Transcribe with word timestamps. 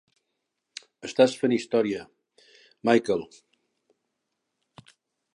Estàs 1.09 1.35
fent 1.41 1.53
història, 1.57 1.99
Michael. 2.89 3.21